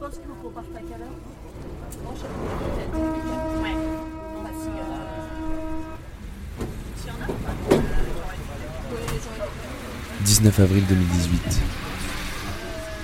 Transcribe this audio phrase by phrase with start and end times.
[0.00, 1.18] pense qu'il faut qu'on parte à quelle heure
[2.02, 2.96] Bon, je sais pas, peut-être.
[3.62, 3.76] Ouais.
[4.42, 4.82] Bah, si, euh...
[6.96, 7.80] S'il y en a ou pas Euh,
[8.18, 8.48] j'aurais dit.
[8.92, 10.24] Oui, j'aurais dit.
[10.24, 11.60] 19 avril 2018.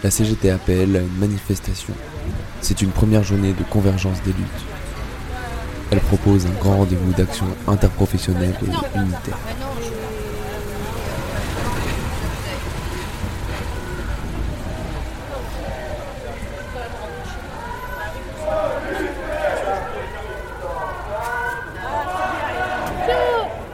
[0.04, 1.92] La CGT appelle à une manifestation.
[2.62, 4.64] C'est une première journée de convergence des luttes.
[5.90, 9.38] Elle propose un grand rendez-vous d'action interprofessionnelle et unitaire.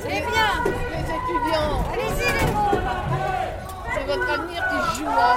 [0.01, 1.85] C'est bien, les étudiants.
[1.93, 2.79] Allez-y, les gros.
[3.95, 5.37] C'est votre avenir qui se joue là.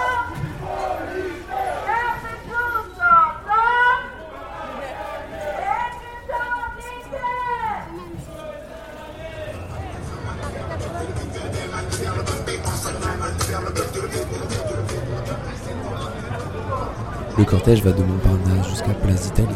[17.38, 19.55] Le cortège va de Montparnasse jusqu'à Place d'Italie.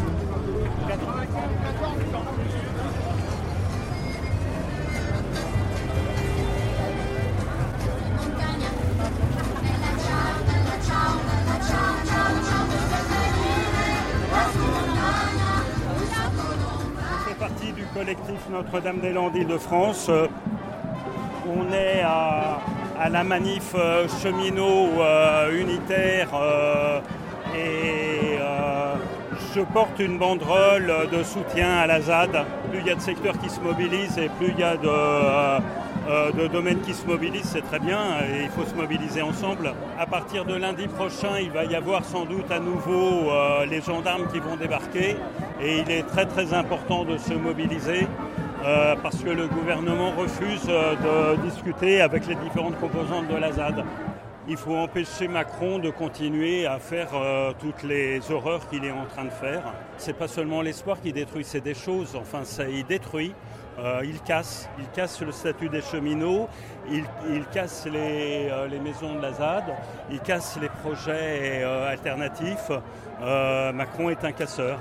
[17.92, 20.06] Collectif Notre-Dame-des-Landes Île-de-France.
[20.08, 20.26] Euh,
[21.46, 22.60] On est à,
[23.00, 27.00] à la manif euh, cheminot euh, unitaire euh,
[27.56, 28.38] et
[29.54, 32.44] je porte une banderole de soutien à la ZAD.
[32.70, 36.40] Plus il y a de secteurs qui se mobilisent et plus il y a de,
[36.40, 39.74] de domaines qui se mobilisent, c'est très bien et il faut se mobiliser ensemble.
[39.98, 43.32] À partir de lundi prochain, il va y avoir sans doute à nouveau
[43.68, 45.16] les gendarmes qui vont débarquer
[45.60, 48.06] et il est très très important de se mobiliser.
[48.64, 53.52] Euh, parce que le gouvernement refuse euh, de discuter avec les différentes composantes de la
[53.52, 53.84] ZAD.
[54.48, 59.06] Il faut empêcher Macron de continuer à faire euh, toutes les horreurs qu'il est en
[59.06, 59.62] train de faire.
[59.96, 62.14] C'est pas seulement l'espoir qui détruit, c'est des choses.
[62.16, 63.32] Enfin, ça, il détruit,
[64.04, 66.48] il casse, il casse le statut des cheminots,
[66.90, 67.04] il,
[67.50, 69.64] casse les, maisons de la ZAD,
[70.10, 72.70] il casse les projets alternatifs.
[73.72, 74.78] Macron est un casseur.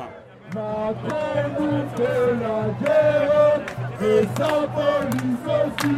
[0.54, 1.86] Macron
[4.02, 5.98] et sa police aussi.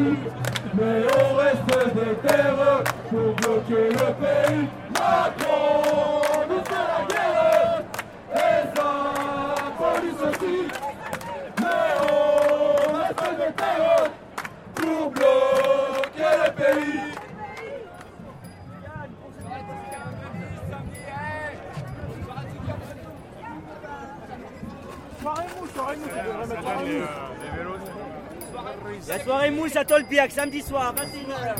[0.73, 4.67] Mais on reste des terres pour bloquer le pays.
[4.93, 7.83] Macron nous fait la guerre
[8.33, 8.91] et sa
[9.77, 10.57] police aussi.
[11.59, 14.09] Mais on reste des terres
[14.75, 17.11] pour bloquer le pays.
[29.07, 31.55] La soirée mouche à Tolbiac, samedi soir, 21h.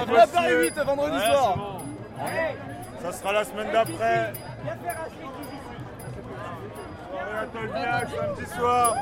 [0.00, 1.80] On va faire 8 vendredi soir.
[3.02, 4.32] Ça sera la semaine d'après.
[7.10, 8.96] Soirée à Tolbiac, samedi soir.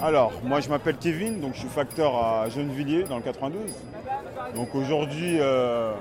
[0.00, 3.60] Alors, moi je m'appelle Kevin, donc je suis facteur à Gennevilliers dans le 92.
[4.54, 5.92] Donc aujourd'hui, euh,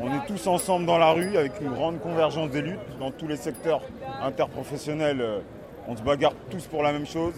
[0.00, 3.26] on est tous ensemble dans la rue avec une grande convergence des luttes dans tous
[3.26, 3.80] les secteurs
[4.22, 5.20] interprofessionnels.
[5.20, 5.38] euh,
[5.88, 7.34] on se bagarre tous pour la même chose.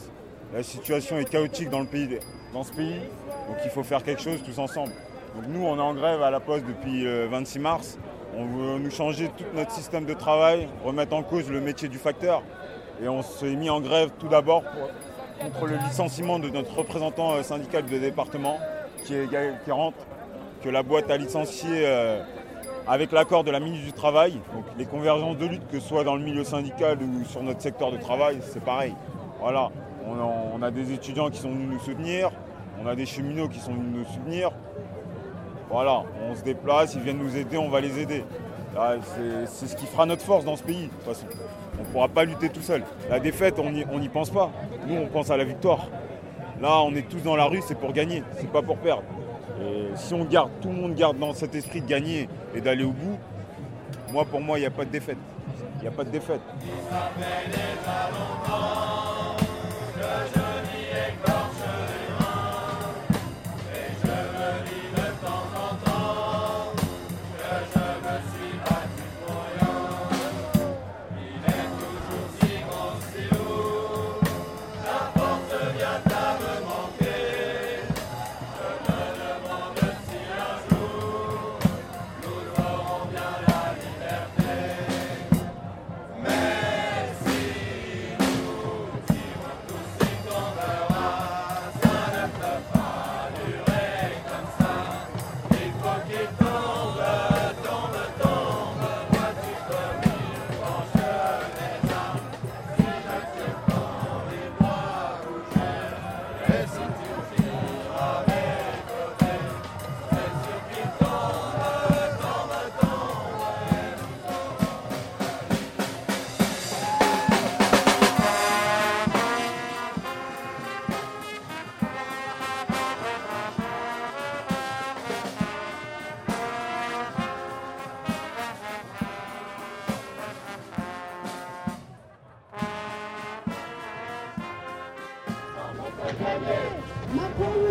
[0.54, 2.18] La situation est chaotique dans, le pays,
[2.54, 3.00] dans ce pays,
[3.46, 4.92] donc il faut faire quelque chose tous ensemble.
[5.34, 7.98] Donc nous, on est en grève à la Poste depuis le 26 mars.
[8.36, 11.98] On veut nous changer tout notre système de travail, remettre en cause le métier du
[11.98, 12.42] facteur.
[13.02, 14.88] Et on s'est mis en grève tout d'abord pour-
[15.40, 18.58] contre le licenciement de notre représentant euh, syndical de département
[19.04, 19.28] qui, est,
[20.62, 22.22] que la boîte a licencié euh,
[22.86, 24.32] avec l'accord de la ministre du Travail.
[24.54, 27.60] Donc les convergences de lutte, que ce soit dans le milieu syndical ou sur notre
[27.62, 28.94] secteur de travail, c'est pareil.
[29.40, 29.70] Voilà,
[30.06, 32.30] on a, on a des étudiants qui sont venus nous soutenir,
[32.82, 34.50] on a des cheminots qui sont venus nous soutenir.
[35.70, 38.24] Voilà, on se déplace, ils viennent nous aider, on va les aider.
[39.02, 41.26] C'est- C'est ce qui fera notre force dans ce pays, de toute façon.
[41.78, 42.82] On ne pourra pas lutter tout seul.
[43.08, 44.50] La défaite, on n'y pense pas.
[44.86, 45.88] Nous, on pense à la victoire.
[46.60, 49.04] Là, on est tous dans la rue, c'est pour gagner, c'est pas pour perdre.
[49.60, 52.84] Et si on garde, tout le monde garde dans cet esprit de gagner et d'aller
[52.84, 53.18] au bout,
[54.12, 55.18] moi, pour moi, il n'y a pas de défaite.
[55.76, 56.40] Il n'y a pas de défaite.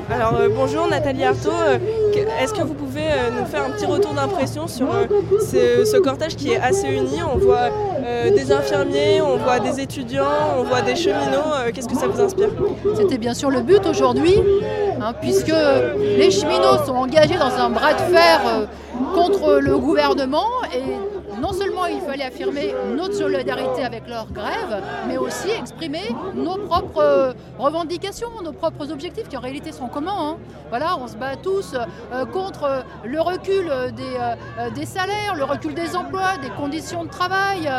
[0.10, 1.78] Alors euh, bonjour Nathalie Artaud, Euh,
[2.42, 4.88] est-ce que vous pouvez euh, nous faire un petit retour d'impression sur
[5.40, 7.20] ce, cortège qui est assez uni?
[7.24, 7.70] On voit
[8.34, 12.50] des infirmiers, on voit des étudiants, on voit des cheminots, qu'est-ce que ça vous inspire?
[12.96, 14.36] C'était bien sûr le but aujourd'hui,
[15.02, 15.54] hein, puisque
[16.00, 18.68] les cheminots sont engagés dans un bras de fer
[19.14, 25.18] contre le gouvernement et non seulement il fallait affirmer notre solidarité avec leur grève, mais
[25.18, 26.04] aussi exprimer
[26.34, 30.14] nos propres euh, revendications, nos propres objectifs qui en réalité sont communs.
[30.18, 30.38] hein.
[30.70, 33.92] Voilà, on se bat tous euh, contre le recul euh,
[34.76, 37.70] des, salaires, le recul des emplois, des conditions de travail,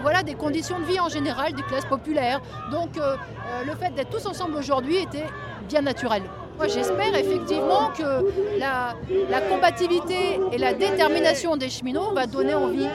[0.00, 2.40] voilà, des conditions de vie en général des classes populaires.
[2.70, 5.26] Donc le fait d'être tous ensemble aujourd'hui était
[5.68, 6.22] bien naturel.
[6.58, 8.94] Moi j'espère effectivement que la,
[9.30, 12.88] la combativité et la détermination des cheminots va donner envie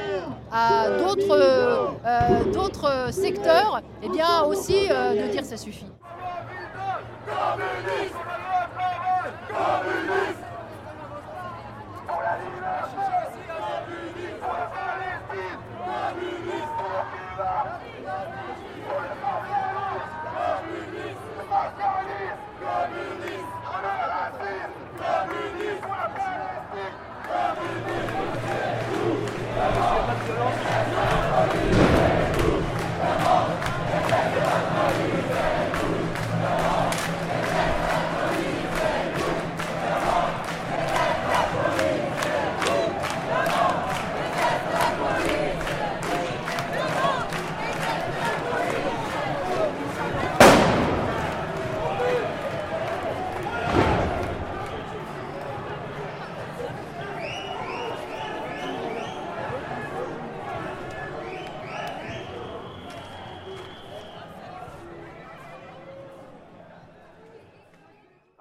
[0.51, 5.85] à d'autres euh, secteurs et bien aussi euh, de dire ça suffit.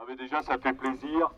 [0.09, 1.31] Mais déjà, ça fait plaisir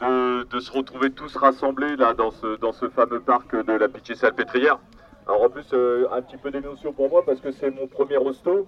[0.00, 4.78] de, se retrouver tous rassemblés là dans ce, fameux parc de la Pitié-Salpêtrière.
[5.26, 8.16] Alors en plus, euh, un petit peu d'émotion pour moi parce que c'est mon premier
[8.16, 8.66] hosto.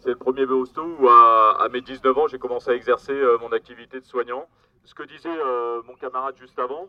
[0.00, 3.52] C'est le premier hosto où à, mes 19 ans, j'ai commencé à exercer euh, mon
[3.52, 4.46] activité de soignant.
[4.84, 6.88] Ce que disait euh, mon camarade juste avant,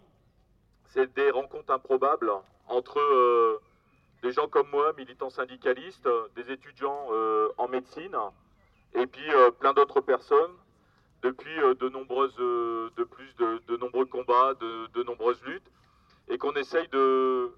[0.89, 2.31] c'est des rencontres improbables
[2.67, 2.99] entre
[4.21, 7.07] des gens comme moi, militants syndicalistes, des étudiants
[7.57, 8.15] en médecine,
[8.93, 10.51] et puis plein d'autres personnes
[11.21, 15.71] depuis euh, de nombreuses, euh, de plus de, nombreux combats, de, nombreuses luttes,
[16.29, 17.51] et qu'on essaye de,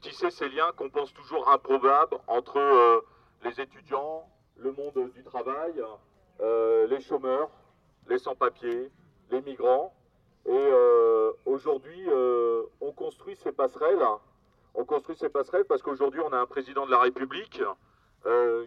[0.00, 3.00] tisser ces liens qu'on pense toujours improbables entre euh,
[3.44, 5.74] les étudiants, le monde du travail,
[6.88, 7.50] les chômeurs,
[8.08, 8.90] les sans-papiers,
[9.30, 9.94] les migrants.
[10.46, 10.70] Et
[11.44, 12.06] aujourd'hui,
[12.80, 14.02] on construit ces passerelles.
[14.74, 17.62] On construit ces passerelles parce qu'aujourd'hui, on a un président de la République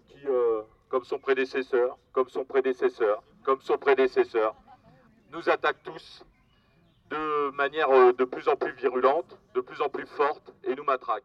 [0.08, 0.28] qui,
[0.90, 4.54] comme son prédécesseur, comme son prédécesseur, comme son prédécesseur,
[5.32, 6.26] nous attaque tous
[7.10, 10.84] de manière euh, de plus en plus virulente, de plus en plus forte, et nous
[10.84, 11.24] matraque.